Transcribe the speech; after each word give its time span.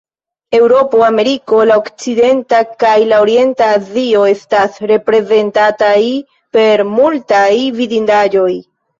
Eŭropo, 0.57 0.99
Ameriko, 1.07 1.57
La 1.71 1.73
Okcidenta 1.81 2.61
kaj 2.83 2.93
la 3.11 3.19
Orienta 3.25 3.67
Azio 3.73 4.21
estas 4.29 4.79
reprezentataj 4.93 5.99
per 6.57 6.83
multaj 6.95 7.51
vidindaĵoj. 7.81 8.49